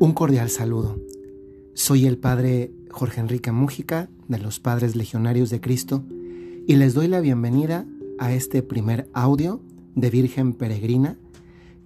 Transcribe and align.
Un 0.00 0.14
cordial 0.14 0.48
saludo. 0.48 0.98
Soy 1.74 2.06
el 2.06 2.16
Padre 2.16 2.72
Jorge 2.90 3.20
Enrique 3.20 3.52
Mújica 3.52 4.08
de 4.28 4.38
los 4.38 4.58
Padres 4.58 4.96
Legionarios 4.96 5.50
de 5.50 5.60
Cristo 5.60 6.04
y 6.66 6.76
les 6.76 6.94
doy 6.94 7.06
la 7.06 7.20
bienvenida 7.20 7.84
a 8.18 8.32
este 8.32 8.62
primer 8.62 9.10
audio 9.12 9.60
de 9.94 10.08
Virgen 10.08 10.54
Peregrina 10.54 11.18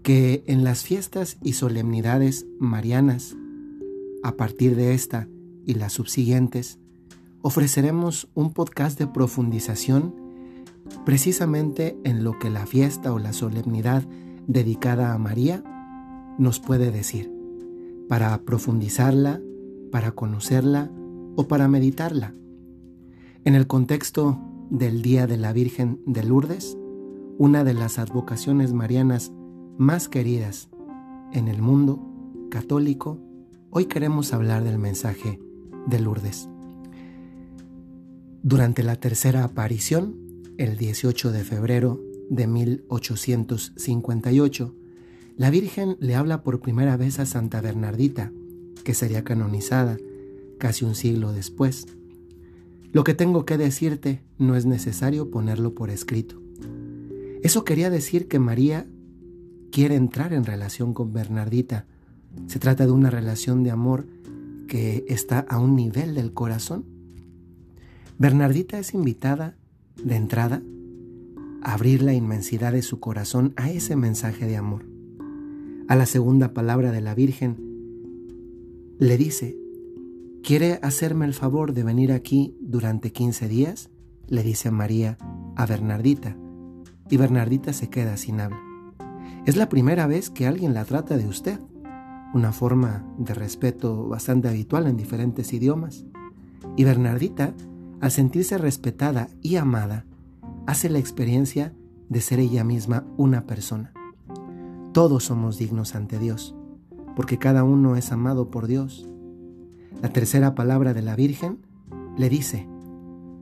que 0.05 0.45
en 0.47 0.63
las 0.63 0.85
fiestas 0.85 1.39
y 1.43 1.55
solemnidades 1.55 2.47
marianas, 2.61 3.35
a 4.23 4.37
partir 4.37 4.77
de 4.77 4.95
esta 4.95 5.27
y 5.67 5.75
las 5.75 5.95
subsiguientes, 5.95 6.79
ofreceremos 7.43 8.29
un 8.35 8.53
podcast 8.53 8.97
de 8.97 9.09
profundización 9.09 10.15
precisamente 11.05 11.99
en 12.05 12.23
lo 12.23 12.39
que 12.39 12.49
la 12.49 12.69
fiesta 12.69 13.13
o 13.13 13.19
la 13.19 13.33
solemnidad 13.33 14.05
dedicada 14.47 15.15
a 15.15 15.19
María 15.19 15.65
nos 16.39 16.61
puede 16.61 16.93
decir 16.93 17.34
para 18.09 18.43
profundizarla, 18.43 19.41
para 19.91 20.13
conocerla 20.13 20.91
o 21.37 21.49
para 21.49 21.69
meditarla. 21.69 22.35
En 23.45 23.55
el 23.55 23.67
contexto 23.67 24.39
del 24.71 25.03
Día 25.03 25.27
de 25.27 25.37
la 25.37 25.53
Virgen 25.53 26.01
de 26.07 26.25
Lourdes, 26.25 26.79
una 27.39 27.65
de 27.65 27.75
las 27.75 27.99
advocaciones 27.99 28.73
marianas 28.73 29.33
más 29.77 30.09
queridas 30.09 30.71
en 31.33 31.49
el 31.49 31.61
mundo 31.61 32.01
católico, 32.51 33.19
hoy 33.71 33.87
queremos 33.87 34.33
hablar 34.33 34.63
del 34.65 34.79
mensaje 34.79 35.41
de 35.87 36.01
Lourdes. 36.01 36.49
Durante 38.43 38.83
la 38.83 38.97
tercera 38.97 39.45
aparición, 39.45 40.17
el 40.59 40.77
18 40.77 41.33
de 41.33 41.45
febrero 41.45 42.01
de 42.31 42.47
1858, 42.47 44.75
la 45.37 45.51
Virgen 45.51 45.97
le 45.99 46.15
habla 46.15 46.45
por 46.45 46.61
primera 46.61 46.97
vez 46.97 47.19
a 47.19 47.27
Santa 47.27 47.61
Bernardita, 47.61 48.31
que 48.85 48.95
sería 48.95 49.25
canonizada 49.25 49.97
casi 50.59 50.85
un 50.85 50.95
siglo 50.95 51.33
después. 51.33 51.87
Lo 52.93 53.03
que 53.03 53.15
tengo 53.15 53.45
que 53.45 53.59
decirte 53.59 54.23
no 54.39 54.55
es 54.55 54.65
necesario 54.65 55.31
ponerlo 55.33 55.75
por 55.75 55.91
escrito. 55.91 56.41
Eso 57.43 57.65
quería 57.65 57.91
decir 57.91 58.29
que 58.29 58.39
María 58.39 58.87
quiere 59.73 59.97
entrar 59.97 60.33
en 60.33 60.45
relación 60.45 60.95
con 60.95 61.13
Bernardita. 61.13 61.87
Se 62.47 62.61
trata 62.61 62.87
de 62.87 62.93
una 62.93 63.11
relación 63.11 63.65
de 63.65 63.73
amor 63.73 64.07
que 64.69 65.05
está 65.09 65.41
a 65.41 65.59
un 65.59 65.75
nivel 65.75 66.15
del 66.15 66.33
corazón. 66.33 66.85
Bernardita 68.19 68.79
es 68.79 68.95
invitada 68.95 69.57
de 70.01 70.15
entrada 70.15 70.63
a 71.63 71.73
abrir 71.73 72.03
la 72.03 72.15
inmensidad 72.15 72.71
de 72.73 72.83
su 72.83 73.01
corazón 73.01 73.53
a 73.57 73.71
ese 73.71 73.97
mensaje 73.97 74.47
de 74.47 74.57
amor 74.57 74.94
a 75.89 75.97
la 75.97 76.07
segunda 76.07 76.55
palabra 76.55 76.93
de 76.93 77.01
la 77.01 77.15
Virgen, 77.15 77.57
le 78.99 79.19
dice, 79.19 79.57
¿quiere 80.43 80.79
hacerme 80.83 81.27
el 81.27 81.35
favor 81.35 81.73
de 81.75 81.83
venir 81.83 82.13
aquí 82.13 82.57
durante 82.61 83.13
15 83.13 83.49
días? 83.49 83.91
Le 84.27 84.43
dice 84.43 84.71
María 84.71 85.19
a 85.57 85.67
Bernardita, 85.67 86.37
y 87.11 87.17
Bernardita 87.17 87.73
se 87.73 87.91
queda 87.91 88.17
sin 88.17 88.41
habla. 88.41 88.61
Es 89.47 89.57
la 89.57 89.69
primera 89.69 90.07
vez 90.07 90.31
que 90.31 90.47
alguien 90.47 90.73
la 90.73 90.85
trata 90.85 91.17
de 91.17 91.27
usted, 91.27 91.61
una 92.33 92.53
forma 92.53 93.07
de 93.19 93.35
respeto 93.35 94.09
bastante 94.09 94.49
habitual 94.49 94.87
en 94.87 94.97
diferentes 94.97 95.53
idiomas. 95.53 96.07
Y 96.77 96.85
Bernardita, 96.85 97.55
al 98.01 98.11
sentirse 98.11 98.59
respetada 98.59 99.29
y 99.43 99.57
amada, 99.57 100.07
hace 100.67 100.89
la 100.89 100.99
experiencia 100.99 101.75
de 102.09 102.21
ser 102.21 102.41
ella 102.41 102.65
misma 102.65 103.07
una 103.17 103.47
persona. 103.47 103.93
Todos 104.95 105.25
somos 105.25 105.59
dignos 105.59 105.97
ante 105.97 106.21
Dios, 106.21 106.55
porque 107.17 107.37
cada 107.37 107.65
uno 107.65 107.97
es 107.97 108.13
amado 108.13 108.49
por 108.53 108.69
Dios. 108.69 109.09
La 110.01 110.11
tercera 110.11 110.55
palabra 110.55 110.95
de 110.95 111.03
la 111.03 111.17
Virgen 111.17 111.59
le 112.17 112.29
dice, 112.29 112.69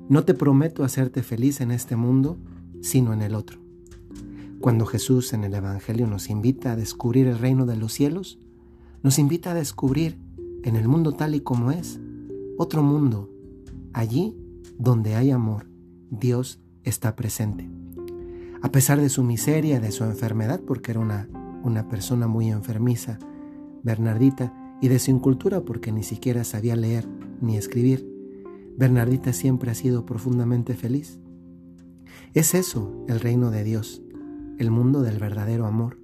no 0.09 0.25
te 0.25 0.33
prometo 0.33 0.83
hacerte 0.83 1.23
feliz 1.23 1.61
en 1.61 1.71
este 1.71 1.95
mundo, 1.95 2.39
sino 2.81 3.13
en 3.13 3.21
el 3.21 3.35
otro. 3.35 3.61
Cuando 4.63 4.87
Jesús 4.87 5.35
en 5.35 5.45
el 5.45 5.53
Evangelio 5.53 6.07
nos 6.07 6.31
invita 6.31 6.73
a 6.73 6.77
descubrir 6.77 7.27
el 7.27 7.39
reino 7.39 7.67
de 7.67 7.77
los 7.77 7.93
cielos, 7.93 8.39
nos 9.03 9.19
invita 9.19 9.51
a 9.51 9.55
descubrir 9.55 10.19
en 10.63 10.75
el 10.75 10.89
mundo 10.89 11.13
tal 11.13 11.35
y 11.35 11.41
como 11.41 11.71
es, 11.71 12.01
otro 12.57 12.83
mundo, 12.83 13.29
allí 13.93 14.35
donde 14.79 15.17
hay 15.17 15.31
amor, 15.31 15.67
Dios 16.09 16.63
está 16.83 17.15
presente. 17.15 17.69
A 18.63 18.73
pesar 18.73 18.99
de 18.99 19.11
su 19.11 19.23
miseria, 19.23 19.81
de 19.81 19.93
su 19.93 20.05
enfermedad, 20.05 20.63
porque 20.67 20.93
era 20.93 21.01
una 21.01 21.29
una 21.63 21.89
persona 21.89 22.27
muy 22.27 22.51
enfermiza, 22.51 23.19
Bernardita, 23.83 24.53
y 24.81 24.89
de 24.89 24.99
su 24.99 25.11
incultura 25.13 25.61
porque 25.63 25.93
ni 25.93 26.03
siquiera 26.03 26.45
sabía 26.45 26.75
leer 26.75 27.09
ni 27.41 27.57
escribir, 27.57 28.09
Bernardita 28.77 29.33
siempre 29.33 29.71
ha 29.71 29.75
sido 29.75 30.07
profundamente 30.07 30.75
feliz. 30.75 31.19
Es 32.35 32.55
eso 32.55 33.05
el 33.09 33.21
reino 33.21 33.51
de 33.51 33.63
Dios, 33.65 34.03
el 34.59 34.71
mundo 34.71 35.03
del 35.03 35.19
verdadero 35.19 35.67
amor. 35.67 35.99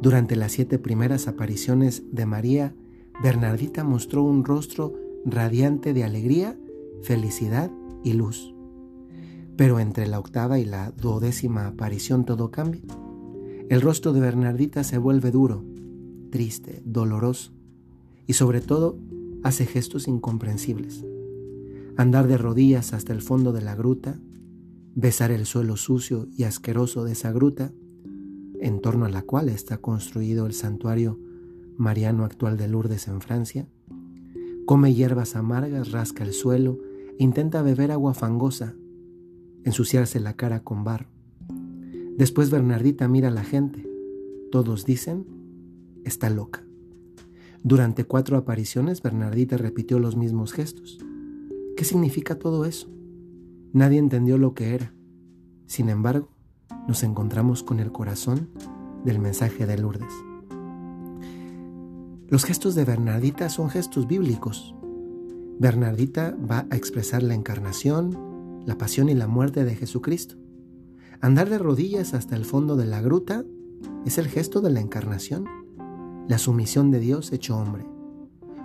Durante 0.00 0.36
las 0.36 0.52
siete 0.52 0.78
primeras 0.78 1.28
apariciones 1.28 2.04
de 2.12 2.26
María, 2.26 2.74
Bernardita 3.22 3.84
mostró 3.84 4.22
un 4.22 4.44
rostro 4.44 4.94
radiante 5.24 5.92
de 5.92 6.04
alegría, 6.04 6.58
felicidad 7.02 7.70
y 8.02 8.12
luz. 8.12 8.54
Pero 9.56 9.78
entre 9.78 10.06
la 10.06 10.18
octava 10.18 10.58
y 10.58 10.64
la 10.64 10.90
duodécima 10.90 11.66
aparición 11.66 12.24
todo 12.24 12.50
cambia. 12.50 12.82
El 13.70 13.80
rostro 13.80 14.12
de 14.12 14.20
Bernardita 14.20 14.84
se 14.84 14.98
vuelve 14.98 15.30
duro, 15.30 15.64
triste, 16.30 16.82
doloroso 16.84 17.52
y 18.26 18.34
sobre 18.34 18.60
todo 18.60 18.98
hace 19.42 19.64
gestos 19.64 20.06
incomprensibles. 20.06 21.02
Andar 21.96 22.28
de 22.28 22.36
rodillas 22.36 22.92
hasta 22.92 23.14
el 23.14 23.22
fondo 23.22 23.52
de 23.52 23.62
la 23.62 23.74
gruta, 23.74 24.20
besar 24.94 25.30
el 25.30 25.46
suelo 25.46 25.76
sucio 25.76 26.28
y 26.36 26.44
asqueroso 26.44 27.04
de 27.04 27.12
esa 27.12 27.32
gruta, 27.32 27.72
en 28.60 28.80
torno 28.80 29.06
a 29.06 29.08
la 29.10 29.22
cual 29.22 29.48
está 29.48 29.78
construido 29.78 30.44
el 30.44 30.52
santuario 30.52 31.18
mariano 31.78 32.24
actual 32.24 32.58
de 32.58 32.68
Lourdes 32.68 33.08
en 33.08 33.22
Francia, 33.22 33.66
come 34.66 34.92
hierbas 34.92 35.36
amargas, 35.36 35.90
rasca 35.90 36.22
el 36.22 36.34
suelo 36.34 36.80
e 37.18 37.24
intenta 37.24 37.62
beber 37.62 37.92
agua 37.92 38.12
fangosa, 38.12 38.74
ensuciarse 39.64 40.20
la 40.20 40.34
cara 40.34 40.60
con 40.60 40.84
barro. 40.84 41.13
Después 42.16 42.50
Bernardita 42.50 43.08
mira 43.08 43.28
a 43.28 43.32
la 43.32 43.42
gente. 43.42 43.88
Todos 44.52 44.84
dicen, 44.84 45.26
está 46.04 46.30
loca. 46.30 46.64
Durante 47.64 48.04
cuatro 48.04 48.36
apariciones 48.36 49.02
Bernardita 49.02 49.56
repitió 49.56 49.98
los 49.98 50.16
mismos 50.16 50.52
gestos. 50.52 50.98
¿Qué 51.76 51.84
significa 51.84 52.38
todo 52.38 52.66
eso? 52.66 52.88
Nadie 53.72 53.98
entendió 53.98 54.38
lo 54.38 54.54
que 54.54 54.74
era. 54.74 54.94
Sin 55.66 55.88
embargo, 55.88 56.28
nos 56.86 57.02
encontramos 57.02 57.64
con 57.64 57.80
el 57.80 57.90
corazón 57.90 58.48
del 59.04 59.18
mensaje 59.18 59.66
de 59.66 59.78
Lourdes. 59.78 60.12
Los 62.28 62.44
gestos 62.44 62.76
de 62.76 62.84
Bernardita 62.84 63.48
son 63.48 63.70
gestos 63.70 64.06
bíblicos. 64.06 64.74
Bernardita 65.58 66.36
va 66.48 66.66
a 66.70 66.76
expresar 66.76 67.24
la 67.24 67.34
encarnación, 67.34 68.62
la 68.66 68.78
pasión 68.78 69.08
y 69.08 69.14
la 69.14 69.26
muerte 69.26 69.64
de 69.64 69.74
Jesucristo. 69.74 70.36
Andar 71.20 71.48
de 71.48 71.58
rodillas 71.58 72.14
hasta 72.14 72.36
el 72.36 72.44
fondo 72.44 72.76
de 72.76 72.86
la 72.86 73.00
gruta 73.00 73.44
es 74.04 74.18
el 74.18 74.28
gesto 74.28 74.60
de 74.60 74.70
la 74.70 74.80
encarnación, 74.80 75.46
la 76.28 76.38
sumisión 76.38 76.90
de 76.90 77.00
Dios 77.00 77.32
hecho 77.32 77.56
hombre. 77.56 77.86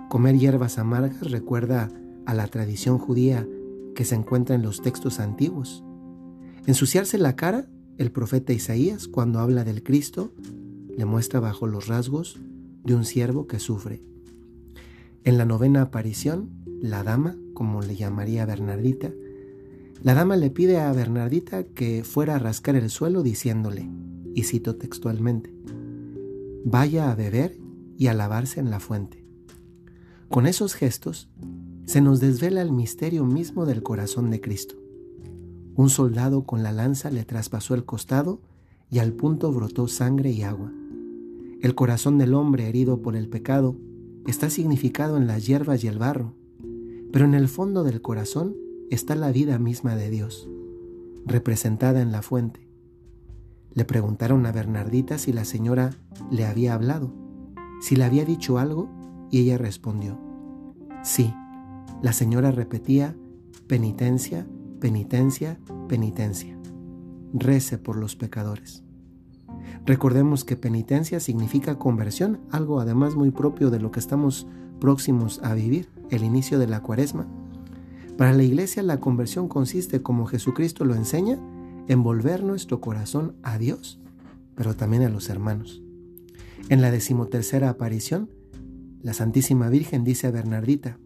Comer 0.08 0.36
hierbas 0.36 0.78
amargas 0.78 1.30
recuerda 1.30 1.88
a 2.26 2.34
la 2.34 2.46
tradición 2.48 2.98
judía 2.98 3.46
que 3.94 4.04
se 4.04 4.14
encuentra 4.14 4.54
en 4.54 4.62
los 4.62 4.82
textos 4.82 5.20
antiguos. 5.20 5.84
Ensuciarse 6.66 7.18
la 7.18 7.36
cara, 7.36 7.68
el 7.96 8.10
profeta 8.10 8.52
Isaías, 8.52 9.08
cuando 9.08 9.40
habla 9.40 9.64
del 9.64 9.82
Cristo, 9.82 10.32
le 10.96 11.04
muestra 11.04 11.40
bajo 11.40 11.66
los 11.66 11.86
rasgos 11.86 12.38
de 12.84 12.94
un 12.94 13.04
siervo 13.04 13.46
que 13.46 13.58
sufre. 13.58 14.02
En 15.24 15.38
la 15.38 15.44
novena 15.44 15.82
aparición, 15.82 16.50
la 16.80 17.02
dama, 17.02 17.36
como 17.54 17.82
le 17.82 17.94
llamaría 17.94 18.46
Bernardita, 18.46 19.10
la 20.02 20.14
dama 20.14 20.36
le 20.36 20.50
pide 20.50 20.78
a 20.78 20.92
Bernardita 20.92 21.64
que 21.64 22.04
fuera 22.04 22.36
a 22.36 22.38
rascar 22.38 22.74
el 22.74 22.88
suelo 22.88 23.22
diciéndole, 23.22 23.90
y 24.34 24.44
cito 24.44 24.76
textualmente, 24.76 25.54
vaya 26.64 27.10
a 27.10 27.14
beber 27.14 27.58
y 27.98 28.06
a 28.06 28.14
lavarse 28.14 28.60
en 28.60 28.70
la 28.70 28.80
fuente. 28.80 29.26
Con 30.28 30.46
esos 30.46 30.74
gestos 30.74 31.28
se 31.84 32.00
nos 32.00 32.20
desvela 32.20 32.62
el 32.62 32.72
misterio 32.72 33.24
mismo 33.26 33.66
del 33.66 33.82
corazón 33.82 34.30
de 34.30 34.40
Cristo. 34.40 34.76
Un 35.74 35.90
soldado 35.90 36.44
con 36.44 36.62
la 36.62 36.72
lanza 36.72 37.10
le 37.10 37.24
traspasó 37.24 37.74
el 37.74 37.84
costado 37.84 38.40
y 38.90 39.00
al 39.00 39.12
punto 39.12 39.52
brotó 39.52 39.86
sangre 39.88 40.30
y 40.30 40.42
agua. 40.42 40.72
El 41.60 41.74
corazón 41.74 42.16
del 42.16 42.34
hombre 42.34 42.68
herido 42.68 43.02
por 43.02 43.16
el 43.16 43.28
pecado 43.28 43.76
está 44.26 44.48
significado 44.50 45.16
en 45.16 45.26
las 45.26 45.46
hierbas 45.46 45.84
y 45.84 45.88
el 45.88 45.98
barro, 45.98 46.34
pero 47.12 47.24
en 47.24 47.34
el 47.34 47.48
fondo 47.48 47.84
del 47.84 48.00
corazón 48.00 48.56
está 48.90 49.14
la 49.14 49.32
vida 49.32 49.58
misma 49.58 49.94
de 49.94 50.10
Dios, 50.10 50.48
representada 51.24 52.02
en 52.02 52.12
la 52.12 52.22
fuente. 52.22 52.68
Le 53.72 53.84
preguntaron 53.84 54.44
a 54.46 54.52
Bernardita 54.52 55.16
si 55.16 55.32
la 55.32 55.44
señora 55.44 55.90
le 56.30 56.44
había 56.44 56.74
hablado. 56.74 57.12
Si 57.80 57.96
le 57.96 58.04
había 58.04 58.24
dicho 58.24 58.58
algo, 58.58 58.90
y 59.30 59.38
ella 59.40 59.58
respondió, 59.58 60.18
sí. 61.02 61.32
La 62.02 62.12
señora 62.12 62.50
repetía, 62.50 63.16
penitencia, 63.66 64.46
penitencia, 64.80 65.60
penitencia. 65.88 66.58
Rece 67.32 67.78
por 67.78 67.96
los 67.96 68.16
pecadores. 68.16 68.82
Recordemos 69.86 70.44
que 70.44 70.56
penitencia 70.56 71.20
significa 71.20 71.78
conversión, 71.78 72.40
algo 72.50 72.80
además 72.80 73.14
muy 73.14 73.30
propio 73.30 73.70
de 73.70 73.80
lo 73.80 73.90
que 73.90 74.00
estamos 74.00 74.46
próximos 74.80 75.40
a 75.42 75.54
vivir, 75.54 75.88
el 76.10 76.24
inicio 76.24 76.58
de 76.58 76.66
la 76.66 76.82
cuaresma. 76.82 77.28
Para 78.20 78.34
la 78.34 78.42
iglesia 78.42 78.82
la 78.82 79.00
conversión 79.00 79.48
consiste, 79.48 80.02
como 80.02 80.26
Jesucristo 80.26 80.84
lo 80.84 80.94
enseña, 80.94 81.38
en 81.88 82.02
volver 82.02 82.44
nuestro 82.44 82.78
corazón 82.78 83.34
a 83.42 83.56
Dios, 83.56 83.98
pero 84.54 84.76
también 84.76 85.04
a 85.04 85.08
los 85.08 85.30
hermanos. 85.30 85.82
En 86.68 86.82
la 86.82 86.90
decimotercera 86.90 87.70
aparición, 87.70 88.28
la 89.00 89.14
Santísima 89.14 89.70
Virgen 89.70 90.04
dice 90.04 90.26
a 90.26 90.32
Bernardita, 90.32 90.98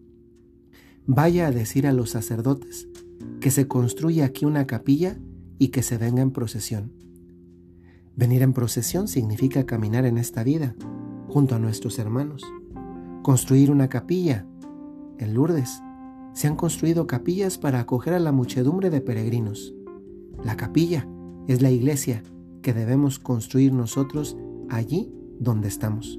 vaya 1.06 1.46
a 1.46 1.52
decir 1.52 1.87
a 1.87 1.93
los 1.93 2.11
sacerdotes 2.11 2.88
que 3.40 3.52
se 3.52 3.69
construya 3.69 4.25
aquí 4.25 4.44
una 4.44 4.67
capilla 4.67 5.17
y 5.60 5.69
que 5.69 5.84
se 5.84 5.99
venga 5.99 6.20
en 6.20 6.32
procesión. 6.32 6.90
Venir 8.17 8.43
en 8.43 8.52
procesión 8.52 9.06
significa 9.06 9.67
caminar 9.67 10.05
en 10.05 10.19
esta 10.19 10.43
vida 10.43 10.75
junto 11.28 11.55
a 11.55 11.60
nuestros 11.60 12.00
hermanos. 12.00 12.43
Construir 13.22 13.70
una 13.70 13.88
capilla. 13.88 14.49
En 15.19 15.32
Lourdes 15.34 15.81
se 16.34 16.48
han 16.48 16.56
construido 16.56 17.06
capillas 17.06 17.58
para 17.58 17.81
acoger 17.81 18.12
a 18.12 18.19
la 18.19 18.32
muchedumbre 18.32 18.90
de 18.90 19.00
peregrinos. 19.00 19.75
La 20.44 20.56
capilla 20.56 21.08
es 21.46 21.62
la 21.62 21.70
iglesia 21.70 22.22
que 22.60 22.75
debemos 22.75 23.19
construir 23.19 23.72
nosotros 23.72 24.36
allí 24.69 25.12
donde 25.38 25.69
estamos. 25.69 26.19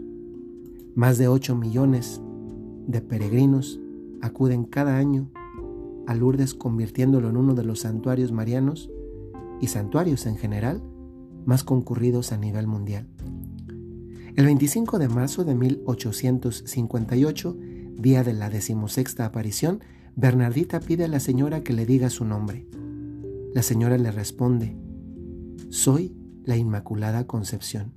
Más 0.95 1.17
de 1.17 1.27
8 1.27 1.55
millones 1.55 2.21
de 2.87 3.01
peregrinos 3.01 3.79
acuden 4.21 4.63
cada 4.63 4.97
año 4.97 5.29
a 6.07 6.15
Lourdes 6.15 6.53
convirtiéndolo 6.53 7.29
en 7.29 7.37
uno 7.37 7.53
de 7.53 7.65
los 7.65 7.81
santuarios 7.81 8.31
marianos 8.31 8.89
y 9.59 9.67
santuarios 9.67 10.25
en 10.25 10.37
general 10.37 10.81
más 11.45 11.63
concurridos 11.63 12.31
a 12.31 12.37
nivel 12.37 12.67
mundial. 12.67 13.07
El 14.35 14.45
25 14.45 14.99
de 14.99 15.07
marzo 15.07 15.45
de 15.45 15.55
1858, 15.55 17.57
día 17.97 18.23
de 18.23 18.33
la 18.33 18.49
decimosexta 18.49 19.25
aparición, 19.25 19.79
Bernardita 20.17 20.79
pide 20.79 21.03
a 21.03 21.07
la 21.09 21.19
señora 21.19 21.61
que 21.61 21.73
le 21.73 21.85
diga 21.85 22.09
su 22.09 22.23
nombre. 22.23 22.65
La 23.53 23.61
señora 23.61 23.97
le 23.97 24.11
responde, 24.11 24.77
soy 25.69 26.15
la 26.45 26.55
Inmaculada 26.55 27.27
Concepción. 27.27 27.91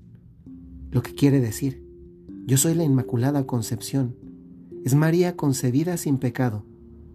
Lo 0.90 1.02
que 1.02 1.14
quiere 1.14 1.40
decir, 1.40 1.84
yo 2.44 2.56
soy 2.56 2.74
la 2.74 2.82
Inmaculada 2.82 3.46
Concepción. 3.46 4.16
Es 4.84 4.96
María 4.96 5.36
concebida 5.36 5.96
sin 5.96 6.18
pecado 6.18 6.64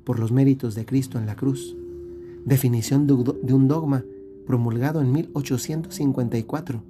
por 0.06 0.20
los 0.20 0.32
méritos 0.32 0.74
de 0.74 0.86
Cristo 0.86 1.18
en 1.18 1.26
la 1.26 1.36
cruz. 1.36 1.76
Definición 2.46 3.06
de 3.06 3.54
un 3.54 3.68
dogma 3.68 4.06
promulgado 4.48 5.02
en 5.02 5.12
1854. 5.12 6.82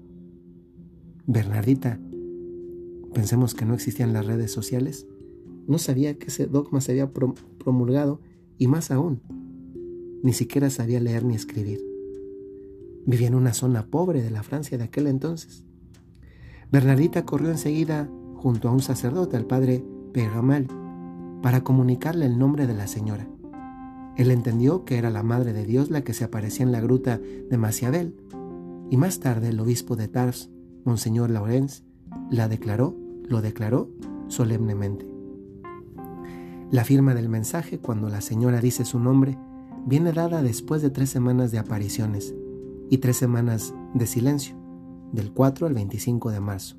Bernardita, 1.25 2.00
pensemos 3.12 3.56
que 3.56 3.65
no 3.65 3.74
existían 3.74 4.13
las 4.13 4.27
redes 4.27 4.51
sociales, 4.51 5.07
no 5.68 5.77
sabía 5.77 6.18
que 6.18 6.27
ese 6.27 6.45
dogma 6.45 6.81
se 6.81 6.92
había 6.92 7.12
promulgado 7.63 8.19
y 8.57 8.68
más 8.68 8.92
aún, 8.92 9.21
ni 10.21 10.33
siquiera 10.33 10.69
sabía 10.69 11.00
leer 11.00 11.25
ni 11.25 11.36
escribir. 11.36 11.81
Vivía 13.06 13.27
en 13.27 13.36
una 13.36 13.54
zona 13.54 13.88
pobre 13.88 14.21
de 14.21 14.31
la 14.31 14.44
Francia 14.44 14.77
de 14.77 14.86
aquel 14.86 15.07
entonces. 15.07 15.65
Bernardita 16.71 17.25
corrió 17.25 17.50
enseguida 17.50 18.10
junto 18.36 18.69
a 18.69 18.71
un 18.71 18.81
sacerdote, 18.81 19.38
al 19.38 19.45
padre 19.45 19.83
Pegamal, 20.13 20.68
para 21.42 21.63
comunicarle 21.63 22.25
el 22.25 22.39
nombre 22.39 22.68
de 22.68 22.74
la 22.74 22.88
señora. 22.88 23.27
Él 24.15 24.31
entendió 24.31 24.86
que 24.86 24.98
era 24.98 25.10
la 25.10 25.24
Madre 25.24 25.54
de 25.54 25.65
Dios 25.65 25.89
la 25.89 26.04
que 26.04 26.13
se 26.13 26.24
aparecía 26.24 26.65
en 26.65 26.71
la 26.71 26.81
gruta 26.81 27.18
de 27.18 27.57
Maciabel, 27.57 28.15
y 28.89 28.98
más 28.98 29.19
tarde 29.19 29.50
el 29.50 29.60
obispo 29.60 29.95
de 29.95 30.07
Tars, 30.07 30.50
Monseñor 30.86 31.30
Laurens, 31.30 31.83
la 32.30 32.48
declaró, 32.48 32.95
lo 33.27 33.42
declaró 33.42 33.89
solemnemente. 34.27 35.12
La 36.74 36.84
firma 36.84 37.14
del 37.14 37.30
mensaje, 37.30 37.78
cuando 37.78 38.10
la 38.10 38.20
señora 38.20 38.60
dice 38.60 38.84
su 38.84 38.98
nombre, 38.98 39.38
viene 39.86 40.12
dada 40.12 40.42
después 40.42 40.81
de 40.81 40.90
tres 40.90 41.12
semanas 41.12 41.52
de 41.52 41.60
apariciones 41.60 42.34
y 42.90 42.98
tres 42.98 43.16
semanas 43.16 43.75
de 43.94 44.08
silencio, 44.08 44.56
del 45.12 45.31
4 45.31 45.68
al 45.68 45.75
25 45.75 46.31
de 46.31 46.40
marzo. 46.40 46.78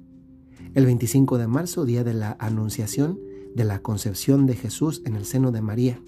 El 0.75 0.87
25 0.87 1.39
de 1.39 1.47
marzo, 1.47 1.85
día 1.85 2.03
de 2.03 2.13
la 2.13 2.37
Anunciación 2.41 3.21
de 3.55 3.63
la 3.63 3.83
concepción 3.83 4.47
de 4.47 4.57
Jesús 4.57 5.01
en 5.05 5.15
el 5.15 5.27
seno 5.27 5.53
de 5.53 5.63
María, 5.63 6.03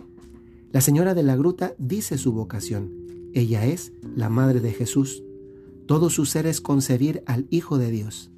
la 0.72 0.80
señora 0.80 1.14
de 1.14 1.22
la 1.22 1.36
gruta 1.36 1.76
dice 1.78 2.18
su 2.18 2.32
vocación. 2.32 2.92
Ella 3.34 3.66
es 3.66 3.92
la 4.16 4.28
madre 4.28 4.58
de 4.58 4.72
Jesús. 4.72 5.22
Todo 5.86 6.10
su 6.10 6.24
ser 6.24 6.46
es 6.46 6.60
concebir 6.60 7.22
al 7.24 7.46
Hijo 7.50 7.78
de 7.78 7.92
Dios. 7.92 8.32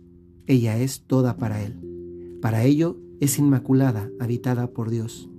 Ella 0.46 0.76
es 0.76 1.04
toda 1.06 1.38
para 1.38 1.64
Él. 1.64 2.38
Para 2.42 2.64
ello 2.64 2.98
es 3.18 3.38
inmaculada, 3.38 4.10
habitada 4.20 4.72
por 4.72 4.90
Dios. 4.90 5.30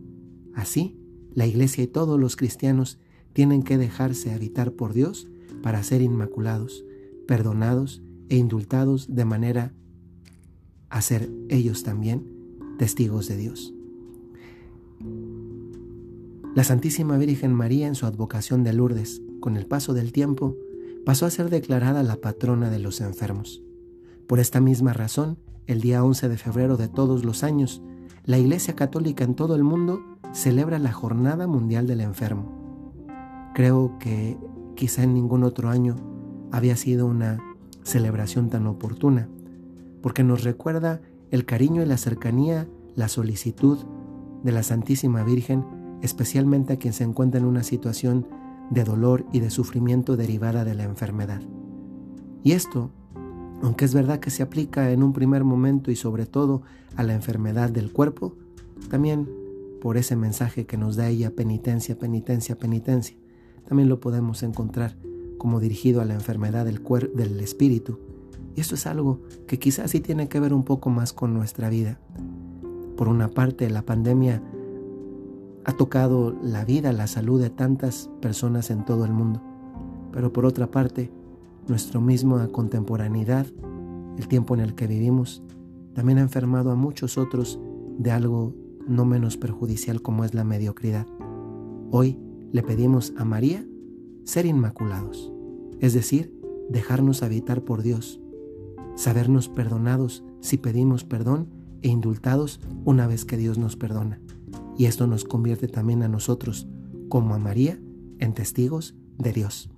Así, 0.59 0.99
la 1.33 1.47
Iglesia 1.47 1.85
y 1.85 1.87
todos 1.87 2.19
los 2.19 2.35
cristianos 2.35 2.99
tienen 3.31 3.63
que 3.63 3.77
dejarse 3.77 4.33
habitar 4.33 4.73
por 4.73 4.91
Dios 4.91 5.29
para 5.63 5.81
ser 5.83 6.01
inmaculados, 6.01 6.83
perdonados 7.29 8.01
e 8.27 8.35
indultados 8.35 9.15
de 9.15 9.23
manera 9.23 9.73
a 10.89 11.01
ser 11.01 11.29
ellos 11.47 11.83
también 11.83 12.27
testigos 12.77 13.29
de 13.29 13.37
Dios. 13.37 13.73
La 16.55 16.65
Santísima 16.65 17.17
Virgen 17.17 17.53
María 17.53 17.87
en 17.87 17.95
su 17.95 18.05
advocación 18.05 18.65
de 18.65 18.73
Lourdes, 18.73 19.21
con 19.39 19.55
el 19.55 19.65
paso 19.65 19.93
del 19.93 20.11
tiempo, 20.11 20.57
pasó 21.05 21.25
a 21.25 21.29
ser 21.29 21.49
declarada 21.49 22.03
la 22.03 22.17
patrona 22.17 22.69
de 22.69 22.79
los 22.79 22.99
enfermos. 22.99 23.63
Por 24.27 24.41
esta 24.41 24.59
misma 24.59 24.91
razón, 24.91 25.37
el 25.67 25.79
día 25.79 26.03
11 26.03 26.27
de 26.27 26.37
febrero 26.37 26.75
de 26.75 26.89
todos 26.89 27.23
los 27.23 27.43
años, 27.43 27.81
la 28.25 28.37
Iglesia 28.37 28.75
Católica 28.75 29.23
en 29.23 29.35
todo 29.35 29.55
el 29.55 29.63
mundo 29.63 30.01
celebra 30.33 30.79
la 30.79 30.91
Jornada 30.91 31.47
Mundial 31.47 31.87
del 31.87 32.01
Enfermo. 32.01 32.51
Creo 33.55 33.97
que 33.99 34.37
quizá 34.75 35.03
en 35.03 35.13
ningún 35.13 35.43
otro 35.43 35.69
año 35.69 35.95
había 36.51 36.75
sido 36.75 37.05
una 37.05 37.39
celebración 37.83 38.49
tan 38.49 38.67
oportuna, 38.67 39.27
porque 40.01 40.23
nos 40.23 40.43
recuerda 40.43 41.01
el 41.31 41.45
cariño 41.45 41.81
y 41.81 41.85
la 41.85 41.97
cercanía, 41.97 42.67
la 42.95 43.07
solicitud 43.07 43.77
de 44.43 44.51
la 44.51 44.63
Santísima 44.63 45.23
Virgen 45.23 45.65
especialmente 46.01 46.73
a 46.73 46.77
quien 46.77 46.93
se 46.93 47.03
encuentra 47.03 47.39
en 47.39 47.45
una 47.45 47.63
situación 47.63 48.27
de 48.69 48.83
dolor 48.83 49.25
y 49.31 49.39
de 49.39 49.49
sufrimiento 49.49 50.15
derivada 50.15 50.63
de 50.63 50.75
la 50.75 50.83
enfermedad. 50.83 51.41
Y 52.43 52.53
esto, 52.53 52.91
aunque 53.61 53.85
es 53.85 53.93
verdad 53.93 54.19
que 54.19 54.29
se 54.29 54.43
aplica 54.43 54.91
en 54.91 55.03
un 55.03 55.13
primer 55.13 55.43
momento 55.43 55.91
y 55.91 55.95
sobre 55.95 56.25
todo 56.25 56.61
a 56.95 57.03
la 57.03 57.13
enfermedad 57.13 57.69
del 57.69 57.91
cuerpo, 57.91 58.35
también 58.89 59.29
por 59.81 59.97
ese 59.97 60.15
mensaje 60.15 60.65
que 60.65 60.77
nos 60.77 60.95
da 60.95 61.07
ella 61.07 61.31
penitencia, 61.31 61.97
penitencia, 61.97 62.57
penitencia, 62.57 63.17
también 63.67 63.89
lo 63.89 63.99
podemos 63.99 64.43
encontrar 64.43 64.95
como 65.37 65.59
dirigido 65.59 66.01
a 66.01 66.05
la 66.05 66.13
enfermedad 66.13 66.65
del, 66.65 66.81
del 67.15 67.39
espíritu. 67.39 67.99
Y 68.55 68.61
esto 68.61 68.75
es 68.75 68.85
algo 68.87 69.21
que 69.47 69.59
quizás 69.59 69.91
sí 69.91 69.99
tiene 69.99 70.27
que 70.27 70.39
ver 70.39 70.53
un 70.53 70.63
poco 70.63 70.89
más 70.89 71.13
con 71.13 71.33
nuestra 71.33 71.69
vida. 71.69 71.99
Por 72.97 73.07
una 73.07 73.29
parte, 73.29 73.69
la 73.69 73.83
pandemia 73.83 74.43
ha 75.65 75.71
tocado 75.73 76.35
la 76.41 76.65
vida, 76.65 76.91
la 76.91 77.07
salud 77.07 77.41
de 77.41 77.49
tantas 77.49 78.09
personas 78.21 78.71
en 78.71 78.85
todo 78.85 79.05
el 79.05 79.11
mundo. 79.11 79.41
Pero 80.11 80.33
por 80.33 80.45
otra 80.45 80.71
parte, 80.71 81.11
nuestra 81.67 81.99
misma 81.99 82.47
contemporaneidad, 82.47 83.45
el 84.17 84.27
tiempo 84.27 84.53
en 84.53 84.61
el 84.61 84.75
que 84.75 84.87
vivimos, 84.87 85.43
también 85.93 86.17
ha 86.19 86.21
enfermado 86.21 86.71
a 86.71 86.75
muchos 86.75 87.17
otros 87.17 87.59
de 87.97 88.11
algo 88.11 88.55
no 88.87 89.05
menos 89.05 89.37
perjudicial 89.37 90.01
como 90.01 90.25
es 90.25 90.33
la 90.33 90.43
mediocridad. 90.43 91.05
Hoy 91.91 92.17
le 92.51 92.63
pedimos 92.63 93.13
a 93.17 93.25
María 93.25 93.65
ser 94.23 94.45
inmaculados, 94.45 95.31
es 95.79 95.93
decir, 95.93 96.33
dejarnos 96.69 97.23
habitar 97.23 97.63
por 97.63 97.81
Dios, 97.81 98.19
sabernos 98.95 99.49
perdonados 99.49 100.23
si 100.39 100.57
pedimos 100.57 101.03
perdón 101.03 101.49
e 101.81 101.89
indultados 101.89 102.59
una 102.85 103.07
vez 103.07 103.25
que 103.25 103.37
Dios 103.37 103.57
nos 103.57 103.75
perdona. 103.75 104.21
Y 104.77 104.85
esto 104.85 105.07
nos 105.07 105.25
convierte 105.25 105.67
también 105.67 106.03
a 106.03 106.07
nosotros, 106.07 106.67
como 107.09 107.33
a 107.33 107.39
María, 107.39 107.79
en 108.19 108.33
testigos 108.33 108.95
de 109.17 109.33
Dios. 109.33 109.69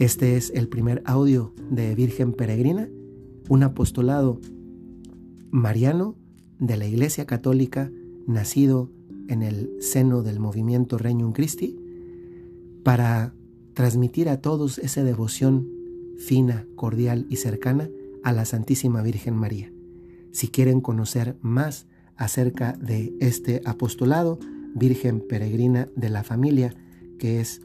Este 0.00 0.38
es 0.38 0.50
el 0.54 0.66
primer 0.66 1.02
audio 1.04 1.52
de 1.70 1.94
Virgen 1.94 2.32
Peregrina, 2.32 2.88
un 3.50 3.62
apostolado 3.62 4.40
mariano 5.50 6.16
de 6.58 6.78
la 6.78 6.86
Iglesia 6.86 7.26
Católica 7.26 7.92
nacido 8.26 8.90
en 9.28 9.42
el 9.42 9.70
seno 9.80 10.22
del 10.22 10.40
movimiento 10.40 10.96
Regnum 10.96 11.32
Christi 11.32 11.78
para 12.82 13.34
transmitir 13.74 14.30
a 14.30 14.40
todos 14.40 14.78
esa 14.78 15.04
devoción 15.04 15.68
fina, 16.16 16.66
cordial 16.76 17.26
y 17.28 17.36
cercana 17.36 17.90
a 18.24 18.32
la 18.32 18.46
Santísima 18.46 19.02
Virgen 19.02 19.36
María. 19.36 19.70
Si 20.32 20.48
quieren 20.48 20.80
conocer 20.80 21.36
más 21.42 21.86
acerca 22.16 22.72
de 22.72 23.12
este 23.20 23.60
apostolado, 23.66 24.38
Virgen 24.74 25.20
Peregrina 25.20 25.88
de 25.94 26.08
la 26.08 26.24
Familia, 26.24 26.74
que 27.18 27.42
es 27.42 27.60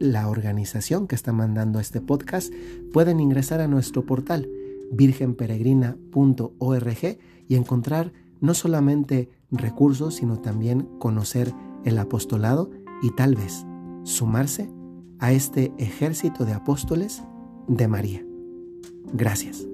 la 0.00 0.28
organización 0.28 1.06
que 1.06 1.14
está 1.14 1.32
mandando 1.32 1.78
este 1.78 2.00
podcast, 2.00 2.52
pueden 2.92 3.20
ingresar 3.20 3.60
a 3.60 3.68
nuestro 3.68 4.04
portal 4.04 4.48
virgenperegrina.org 4.90 7.18
y 7.46 7.54
encontrar 7.54 8.12
no 8.40 8.54
solamente 8.54 9.30
recursos, 9.52 10.16
sino 10.16 10.40
también 10.40 10.88
conocer 10.98 11.54
el 11.84 11.96
apostolado 11.98 12.72
y 13.02 13.14
tal 13.14 13.36
vez 13.36 13.64
sumarse 14.02 14.68
a 15.20 15.30
este 15.32 15.72
ejército 15.78 16.44
de 16.44 16.54
apóstoles 16.54 17.22
de 17.68 17.86
María. 17.86 18.24
Gracias. 19.12 19.69